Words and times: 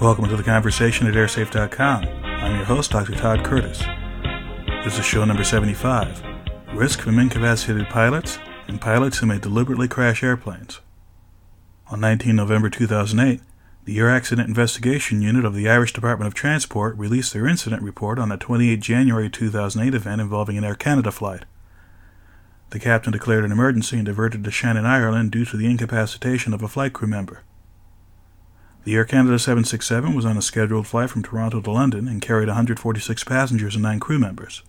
Welcome 0.00 0.28
to 0.30 0.36
the 0.36 0.42
conversation 0.42 1.06
at 1.08 1.12
airsafe.com. 1.12 2.04
I'm 2.24 2.56
your 2.56 2.64
host, 2.64 2.90
Dr. 2.90 3.12
Todd 3.12 3.44
Curtis. 3.44 3.80
This 4.82 4.98
is 4.98 5.04
show 5.04 5.26
number 5.26 5.44
75 5.44 6.22
Risk 6.72 7.02
from 7.02 7.18
Incapacitated 7.18 7.86
Pilots 7.90 8.38
and 8.66 8.80
Pilots 8.80 9.18
Who 9.18 9.26
May 9.26 9.38
Deliberately 9.38 9.88
Crash 9.88 10.22
Airplanes. 10.22 10.80
On 11.88 12.00
19 12.00 12.34
November 12.34 12.70
2008, 12.70 13.42
the 13.84 13.98
Air 13.98 14.08
Accident 14.08 14.48
Investigation 14.48 15.20
Unit 15.20 15.44
of 15.44 15.54
the 15.54 15.68
Irish 15.68 15.92
Department 15.92 16.28
of 16.28 16.32
Transport 16.32 16.96
released 16.96 17.34
their 17.34 17.46
incident 17.46 17.82
report 17.82 18.18
on 18.18 18.32
a 18.32 18.38
28 18.38 18.80
January 18.80 19.28
2008 19.28 19.94
event 19.94 20.22
involving 20.22 20.56
an 20.56 20.64
Air 20.64 20.76
Canada 20.76 21.10
flight. 21.10 21.44
The 22.70 22.80
captain 22.80 23.12
declared 23.12 23.44
an 23.44 23.52
emergency 23.52 23.98
and 23.98 24.06
diverted 24.06 24.44
to 24.44 24.50
Shannon, 24.50 24.86
Ireland 24.86 25.30
due 25.30 25.44
to 25.44 25.58
the 25.58 25.70
incapacitation 25.70 26.54
of 26.54 26.62
a 26.62 26.68
flight 26.68 26.94
crew 26.94 27.08
member. 27.08 27.42
The 28.82 28.94
Air 28.94 29.04
Canada 29.04 29.38
767 29.38 30.14
was 30.14 30.24
on 30.24 30.38
a 30.38 30.42
scheduled 30.42 30.86
flight 30.86 31.10
from 31.10 31.22
Toronto 31.22 31.60
to 31.60 31.70
London 31.70 32.08
and 32.08 32.22
carried 32.22 32.48
146 32.48 33.24
passengers 33.24 33.74
and 33.74 33.82
9 33.82 34.00
crew 34.00 34.18
members. 34.18 34.62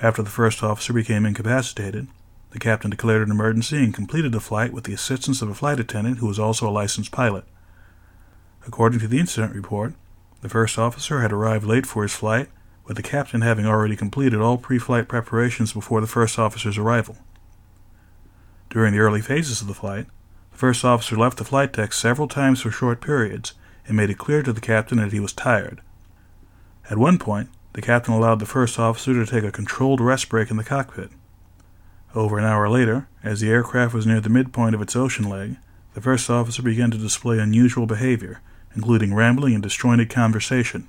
After 0.00 0.22
the 0.22 0.30
first 0.30 0.62
officer 0.62 0.92
became 0.92 1.26
incapacitated, 1.26 2.06
the 2.50 2.60
captain 2.60 2.90
declared 2.90 3.22
an 3.22 3.32
emergency 3.32 3.78
and 3.78 3.92
completed 3.92 4.30
the 4.30 4.38
flight 4.38 4.72
with 4.72 4.84
the 4.84 4.92
assistance 4.92 5.42
of 5.42 5.50
a 5.50 5.54
flight 5.54 5.80
attendant 5.80 6.18
who 6.18 6.28
was 6.28 6.38
also 6.38 6.68
a 6.68 6.70
licensed 6.70 7.10
pilot. 7.10 7.44
According 8.64 9.00
to 9.00 9.08
the 9.08 9.18
incident 9.18 9.52
report, 9.52 9.94
the 10.40 10.48
first 10.48 10.78
officer 10.78 11.20
had 11.20 11.32
arrived 11.32 11.66
late 11.66 11.86
for 11.86 12.04
his 12.04 12.14
flight, 12.14 12.48
with 12.84 12.96
the 12.96 13.02
captain 13.02 13.40
having 13.40 13.66
already 13.66 13.96
completed 13.96 14.40
all 14.40 14.58
pre 14.58 14.78
flight 14.78 15.08
preparations 15.08 15.72
before 15.72 16.00
the 16.00 16.06
first 16.06 16.38
officer's 16.38 16.78
arrival. 16.78 17.18
During 18.70 18.92
the 18.92 19.00
early 19.00 19.20
phases 19.20 19.60
of 19.60 19.66
the 19.66 19.74
flight, 19.74 20.06
first 20.58 20.84
officer 20.84 21.14
left 21.14 21.38
the 21.38 21.44
flight 21.44 21.72
deck 21.72 21.92
several 21.92 22.26
times 22.26 22.62
for 22.62 22.72
short 22.72 23.00
periods 23.00 23.52
and 23.86 23.96
made 23.96 24.10
it 24.10 24.18
clear 24.18 24.42
to 24.42 24.52
the 24.52 24.60
captain 24.60 24.98
that 24.98 25.12
he 25.12 25.20
was 25.20 25.32
tired. 25.32 25.80
At 26.90 26.98
one 26.98 27.16
point, 27.16 27.48
the 27.74 27.80
captain 27.80 28.12
allowed 28.12 28.40
the 28.40 28.44
first 28.44 28.76
officer 28.76 29.14
to 29.14 29.24
take 29.24 29.44
a 29.44 29.52
controlled 29.52 30.00
rest 30.00 30.28
break 30.28 30.50
in 30.50 30.56
the 30.56 30.64
cockpit. 30.64 31.10
Over 32.12 32.38
an 32.38 32.44
hour 32.44 32.68
later, 32.68 33.06
as 33.22 33.38
the 33.38 33.50
aircraft 33.50 33.94
was 33.94 34.04
near 34.04 34.20
the 34.20 34.28
midpoint 34.28 34.74
of 34.74 34.82
its 34.82 34.96
ocean 34.96 35.28
leg, 35.28 35.58
the 35.94 36.00
first 36.00 36.28
officer 36.28 36.60
began 36.60 36.90
to 36.90 36.98
display 36.98 37.38
unusual 37.38 37.86
behavior, 37.86 38.40
including 38.74 39.14
rambling 39.14 39.54
and 39.54 39.62
disjointed 39.62 40.10
conversation. 40.10 40.88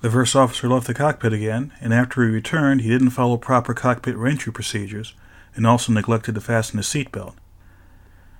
The 0.00 0.10
first 0.10 0.34
officer 0.34 0.70
left 0.70 0.86
the 0.86 0.94
cockpit 0.94 1.34
again, 1.34 1.74
and 1.82 1.92
after 1.92 2.22
he 2.22 2.30
returned, 2.30 2.80
he 2.80 2.88
didn't 2.88 3.10
follow 3.10 3.36
proper 3.36 3.74
cockpit 3.74 4.16
reentry 4.16 4.54
procedures 4.54 5.12
and 5.54 5.66
also 5.66 5.92
neglected 5.92 6.34
to 6.36 6.40
fasten 6.40 6.78
his 6.78 6.86
seatbelt. 6.86 7.34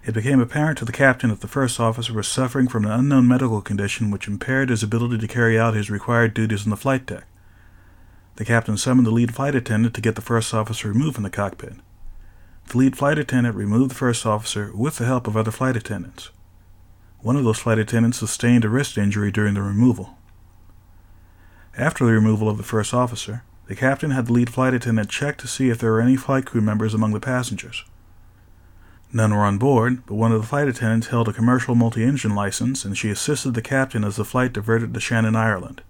It 0.05 0.15
became 0.15 0.41
apparent 0.41 0.79
to 0.79 0.87
the 0.87 0.93
captain 0.93 1.29
that 1.29 1.41
the 1.41 1.49
first 1.49 1.79
officer 1.79 2.15
was 2.15 2.27
suffering 2.27 2.69
from 2.69 2.87
an 2.87 2.91
unknown 2.91 3.29
medical 3.29 3.61
condition 3.61 4.11
which 4.11 4.27
impaired 4.27 4.71
his 4.71 4.83
ability 4.83 5.19
to 5.19 5.29
carry 5.29 5.59
out 5.59 5.75
his 5.75 5.91
required 5.91 6.33
duties 6.33 6.65
on 6.65 6.71
the 6.71 6.77
flight 6.77 7.05
deck. 7.05 7.25
The 8.37 8.47
captain 8.47 8.79
summoned 8.79 9.07
the 9.07 9.11
lead 9.11 9.35
flight 9.35 9.55
attendant 9.55 9.95
to 9.95 10.01
get 10.01 10.15
the 10.15 10.23
first 10.23 10.55
officer 10.55 10.89
removed 10.89 11.17
from 11.17 11.25
the 11.25 11.31
cockpit. 11.31 11.75
The 12.69 12.79
lead 12.79 12.97
flight 12.97 13.19
attendant 13.19 13.57
removed 13.57 13.91
the 13.91 13.97
first 13.97 14.25
officer 14.25 14.71
with 14.75 14.97
the 14.97 15.05
help 15.05 15.27
of 15.27 15.37
other 15.37 15.51
flight 15.51 15.77
attendants. 15.77 16.31
One 17.21 17.37
of 17.37 17.45
those 17.45 17.59
flight 17.59 17.79
attendants 17.79 18.19
sustained 18.19 18.65
a 18.65 18.71
wrist 18.71 18.97
injury 18.97 19.31
during 19.31 19.53
the 19.53 19.63
removal. 19.63 20.17
After 21.77 22.07
the 22.07 22.13
removal 22.13 22.49
of 22.49 22.57
the 22.57 22.63
first 22.63 22.95
officer, 22.95 23.45
the 23.67 23.77
captain 23.77 24.13
had 24.13 24.27
the 24.27 24.33
lead 24.33 24.49
flight 24.49 24.73
attendant 24.73 25.11
check 25.11 25.37
to 25.39 25.47
see 25.47 25.69
if 25.69 25.79
there 25.79 25.93
were 25.93 26.01
any 26.01 26.17
flight 26.17 26.47
crew 26.47 26.63
members 26.63 26.95
among 26.95 27.13
the 27.13 27.21
passengers. 27.21 27.85
None 29.13 29.35
were 29.35 29.45
on 29.45 29.59
board, 29.59 30.07
but 30.07 30.15
one 30.15 30.31
of 30.31 30.41
the 30.41 30.47
flight 30.47 30.69
attendants 30.69 31.09
held 31.09 31.29
a 31.29 31.33
commercial 31.33 31.75
multi 31.75 32.05
engine 32.05 32.35
license, 32.35 32.85
and 32.85 32.97
she 32.97 33.11
assisted 33.11 33.55
the 33.55 33.63
captain 33.63 34.05
as 34.05 34.17
the 34.17 34.25
flight 34.25 34.53
diverted 34.53 34.95
to 34.95 35.01
Shannon, 35.01 35.35
Ireland. 35.35 35.83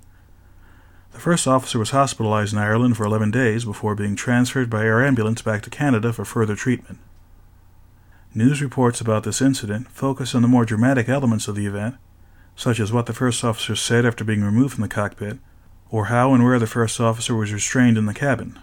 The 1.12 1.18
first 1.18 1.46
officer 1.46 1.78
was 1.78 1.90
hospitalized 1.90 2.52
in 2.52 2.58
Ireland 2.58 2.96
for 2.96 3.04
11 3.04 3.30
days 3.30 3.64
before 3.64 3.94
being 3.94 4.16
transferred 4.16 4.70
by 4.70 4.84
air 4.84 5.04
ambulance 5.04 5.42
back 5.42 5.62
to 5.62 5.70
Canada 5.70 6.12
for 6.12 6.24
further 6.24 6.56
treatment. 6.56 6.98
News 8.32 8.62
reports 8.62 9.00
about 9.00 9.24
this 9.24 9.42
incident 9.42 9.88
focus 9.88 10.34
on 10.34 10.42
the 10.42 10.48
more 10.48 10.64
dramatic 10.64 11.08
elements 11.08 11.48
of 11.48 11.56
the 11.56 11.66
event, 11.66 11.96
such 12.54 12.78
as 12.78 12.92
what 12.92 13.06
the 13.06 13.12
first 13.12 13.44
officer 13.44 13.74
said 13.74 14.06
after 14.06 14.24
being 14.24 14.44
removed 14.44 14.74
from 14.74 14.82
the 14.82 14.88
cockpit, 14.88 15.38
or 15.90 16.06
how 16.06 16.32
and 16.32 16.44
where 16.44 16.58
the 16.58 16.66
first 16.66 17.00
officer 17.00 17.34
was 17.34 17.52
restrained 17.52 17.98
in 17.98 18.06
the 18.06 18.14
cabin. 18.14 18.58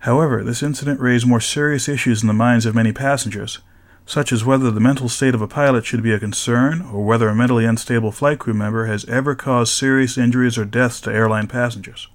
However, 0.00 0.42
this 0.42 0.62
incident 0.62 1.00
raised 1.00 1.26
more 1.26 1.40
serious 1.40 1.88
issues 1.88 2.22
in 2.22 2.26
the 2.26 2.32
minds 2.32 2.64
of 2.64 2.74
many 2.74 2.92
passengers, 2.92 3.58
such 4.06 4.32
as 4.32 4.44
whether 4.44 4.70
the 4.70 4.80
mental 4.80 5.08
state 5.08 5.34
of 5.34 5.42
a 5.42 5.46
pilot 5.46 5.84
should 5.84 6.02
be 6.02 6.12
a 6.12 6.18
concern 6.18 6.80
or 6.80 7.04
whether 7.04 7.28
a 7.28 7.34
mentally 7.34 7.66
unstable 7.66 8.10
flight 8.10 8.38
crew 8.38 8.54
member 8.54 8.86
has 8.86 9.04
ever 9.04 9.34
caused 9.34 9.72
serious 9.72 10.16
injuries 10.16 10.56
or 10.56 10.64
deaths 10.64 11.00
to 11.02 11.12
airline 11.12 11.46
passengers. 11.46 12.08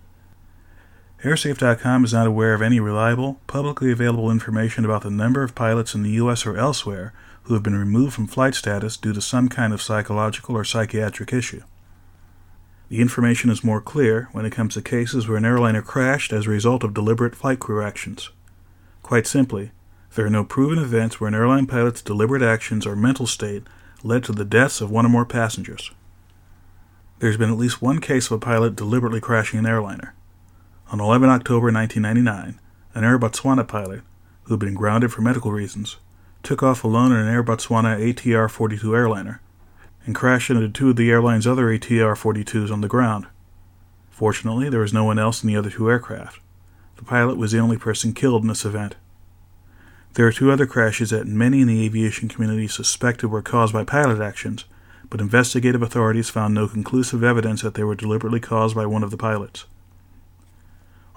Airsafe.com 1.24 2.04
is 2.04 2.14
not 2.14 2.28
aware 2.28 2.54
of 2.54 2.62
any 2.62 2.80
reliable, 2.80 3.40
publicly 3.48 3.92
available 3.92 4.30
information 4.30 4.84
about 4.84 5.04
the 5.04 5.10
number 5.10 5.44
of 5.44 5.56
pilots 5.56 5.96
in 5.96 6.04
the 6.04 6.12
U.S. 6.12 6.46
or 6.46 6.58
elsewhere 6.58 7.14
who 7.44 7.54
have 7.54 7.64
been 7.64 7.78
removed 7.78 8.14
from 8.14 8.28
flight 8.28 8.56
status 8.56 8.98
due 8.98 9.14
to 9.14 9.22
some 9.22 9.48
kind 9.48 9.74
of 9.74 9.82
psychological 9.82 10.58
or 10.58 10.64
psychiatric 10.64 11.32
issue. 11.32 11.62
The 12.88 13.02
information 13.02 13.50
is 13.50 13.64
more 13.64 13.82
clear 13.82 14.30
when 14.32 14.46
it 14.46 14.52
comes 14.52 14.76
to 14.76 14.82
cases 14.82 15.28
where 15.28 15.38
an 15.38 15.46
airliner 15.46 15.82
crashed 15.82 16.32
as 16.32 16.46
a 16.46 16.52
result 16.52 16.84
of 16.84 16.94
deliberate 16.94 17.36
flight 17.36 17.60
crew 17.60 17.84
actions. 17.84 18.30
Quite 19.02 19.26
simply, 19.26 19.72
there 20.14 20.26
are 20.26 20.30
no 20.30 20.44
proven 20.44 20.78
events 20.78 21.20
where 21.20 21.28
an 21.28 21.34
airline 21.34 21.66
pilot's 21.66 22.02
deliberate 22.02 22.44
actions 22.44 22.86
or 22.86 22.96
mental 22.96 23.26
state 23.26 23.64
led 24.04 24.24
to 24.26 24.32
the 24.32 24.46
deaths 24.46 24.82
of 24.82 24.92
one 24.92 25.06
or 25.06 25.10
more 25.10 25.26
passengers. 25.26 25.92
There's 27.20 27.38
been 27.38 27.52
at 27.52 27.58
least 27.58 27.82
one 27.82 28.00
case 28.00 28.28
of 28.28 28.34
a 28.34 28.40
pilot 28.40 28.76
deliberately 28.76 29.20
crashing 29.20 29.58
an 29.58 29.66
airliner. 29.66 30.14
On 30.92 31.00
11 31.00 31.28
October 31.28 31.72
1999, 31.72 32.60
an 32.94 33.04
Air 33.04 33.18
Botswana 33.18 33.68
pilot, 33.68 34.02
who 34.44 34.54
had 34.54 34.60
been 34.60 34.76
grounded 34.76 35.12
for 35.12 35.22
medical 35.22 35.52
reasons, 35.52 35.98
took 36.44 36.62
off 36.62 36.84
alone 36.84 37.12
in 37.12 37.18
an 37.18 37.34
Air 37.34 37.44
Botswana 37.44 38.00
ATR 38.00 38.50
42 38.50 38.96
airliner 38.96 39.42
and 40.06 40.16
crashed 40.16 40.50
into 40.50 40.70
two 40.70 40.92
of 40.92 40.96
the 40.96 41.10
airline's 41.10 41.48
other 41.48 41.66
ATR 41.68 42.16
42s 42.16 42.72
on 42.72 42.82
the 42.82 42.88
ground. 42.88 43.26
Fortunately, 44.10 44.70
there 44.70 44.80
was 44.80 44.94
no 44.94 45.04
one 45.04 45.20
else 45.20 45.44
in 45.44 45.48
the 45.48 45.58
other 45.58 45.70
two 45.70 45.90
aircraft. 45.90 46.40
The 46.98 47.04
pilot 47.04 47.38
was 47.38 47.52
the 47.52 47.60
only 47.60 47.78
person 47.78 48.14
killed 48.14 48.44
in 48.44 48.48
this 48.48 48.66
event. 48.66 48.96
There 50.14 50.26
are 50.26 50.32
two 50.32 50.52
other 50.52 50.66
crashes 50.66 51.10
that 51.10 51.28
many 51.28 51.62
in 51.62 51.68
the 51.68 51.84
aviation 51.86 52.30
community 52.30 52.68
suspected 52.68 53.28
were 53.28 53.42
caused 53.42 53.74
by 53.74 53.84
pilot 53.84 54.22
actions, 54.22 54.64
but 55.10 55.20
investigative 55.20 55.82
authorities 55.82 56.30
found 56.30 56.54
no 56.54 56.68
conclusive 56.68 57.24
evidence 57.24 57.62
that 57.62 57.74
they 57.74 57.84
were 57.84 57.96
deliberately 57.96 58.40
caused 58.40 58.76
by 58.76 58.86
one 58.86 59.04
of 59.04 59.12
the 59.12 59.18
pilots. 59.18 59.66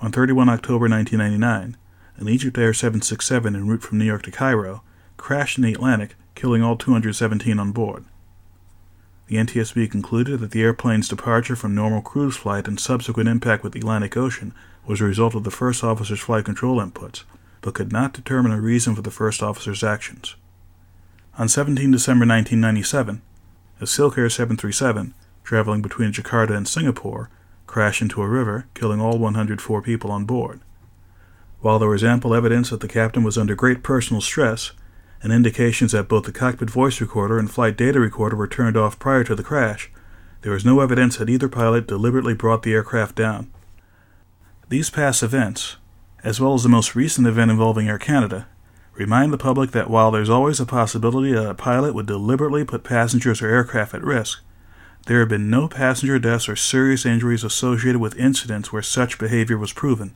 On 0.00 0.10
31 0.10 0.48
October 0.48 0.88
1999, 0.88 1.76
an 2.16 2.28
Egypt 2.28 2.58
Air 2.58 2.74
767 2.74 3.54
en 3.54 3.68
route 3.68 3.82
from 3.82 3.98
New 3.98 4.04
York 4.04 4.22
to 4.22 4.32
Cairo 4.32 4.82
crashed 5.16 5.58
in 5.58 5.64
the 5.64 5.72
Atlantic, 5.72 6.16
killing 6.34 6.62
all 6.62 6.76
217 6.76 7.58
on 7.58 7.70
board. 7.70 8.04
The 9.28 9.36
NTSB 9.36 9.90
concluded 9.90 10.40
that 10.40 10.52
the 10.52 10.62
airplane's 10.62 11.06
departure 11.06 11.54
from 11.54 11.74
normal 11.74 12.00
cruise 12.00 12.36
flight 12.36 12.66
and 12.66 12.80
subsequent 12.80 13.28
impact 13.28 13.62
with 13.62 13.74
the 13.74 13.80
Atlantic 13.80 14.16
Ocean 14.16 14.54
was 14.86 15.02
a 15.02 15.04
result 15.04 15.34
of 15.34 15.44
the 15.44 15.50
first 15.50 15.84
officer's 15.84 16.20
flight 16.20 16.46
control 16.46 16.80
inputs, 16.80 17.24
but 17.60 17.74
could 17.74 17.92
not 17.92 18.14
determine 18.14 18.52
a 18.52 18.60
reason 18.60 18.94
for 18.94 19.02
the 19.02 19.10
first 19.10 19.42
officer's 19.42 19.84
actions. 19.84 20.34
On 21.38 21.46
17 21.46 21.90
December 21.90 22.26
1997, 22.26 23.20
a 23.82 23.84
Silkair 23.84 24.32
737, 24.32 25.12
traveling 25.44 25.82
between 25.82 26.10
Jakarta 26.10 26.56
and 26.56 26.66
Singapore, 26.66 27.28
crashed 27.66 28.00
into 28.00 28.22
a 28.22 28.28
river, 28.28 28.66
killing 28.72 28.98
all 28.98 29.18
104 29.18 29.82
people 29.82 30.10
on 30.10 30.24
board. 30.24 30.60
While 31.60 31.78
there 31.78 31.88
was 31.90 32.02
ample 32.02 32.34
evidence 32.34 32.70
that 32.70 32.80
the 32.80 32.88
captain 32.88 33.24
was 33.24 33.36
under 33.36 33.54
great 33.54 33.82
personal 33.82 34.22
stress, 34.22 34.72
and 35.22 35.32
indications 35.32 35.92
that 35.92 36.08
both 36.08 36.24
the 36.24 36.32
cockpit 36.32 36.70
voice 36.70 37.00
recorder 37.00 37.38
and 37.38 37.50
flight 37.50 37.76
data 37.76 37.98
recorder 37.98 38.36
were 38.36 38.46
turned 38.46 38.76
off 38.76 38.98
prior 38.98 39.24
to 39.24 39.34
the 39.34 39.42
crash, 39.42 39.90
there 40.42 40.54
is 40.54 40.64
no 40.64 40.80
evidence 40.80 41.16
that 41.16 41.28
either 41.28 41.48
pilot 41.48 41.86
deliberately 41.86 42.34
brought 42.34 42.62
the 42.62 42.72
aircraft 42.72 43.16
down. 43.16 43.50
These 44.68 44.90
past 44.90 45.22
events, 45.22 45.76
as 46.22 46.40
well 46.40 46.54
as 46.54 46.62
the 46.62 46.68
most 46.68 46.94
recent 46.94 47.26
event 47.26 47.50
involving 47.50 47.88
Air 47.88 47.98
Canada, 47.98 48.46
remind 48.94 49.32
the 49.32 49.38
public 49.38 49.70
that 49.72 49.90
while 49.90 50.10
there's 50.10 50.30
always 50.30 50.60
a 50.60 50.66
possibility 50.66 51.32
that 51.32 51.48
a 51.48 51.54
pilot 51.54 51.94
would 51.94 52.06
deliberately 52.06 52.64
put 52.64 52.84
passengers 52.84 53.40
or 53.40 53.48
aircraft 53.48 53.94
at 53.94 54.04
risk, 54.04 54.40
there 55.06 55.20
have 55.20 55.28
been 55.28 55.48
no 55.48 55.68
passenger 55.68 56.18
deaths 56.18 56.48
or 56.48 56.56
serious 56.56 57.06
injuries 57.06 57.42
associated 57.42 57.98
with 57.98 58.16
incidents 58.16 58.72
where 58.72 58.82
such 58.82 59.18
behavior 59.18 59.56
was 59.56 59.72
proven. 59.72 60.14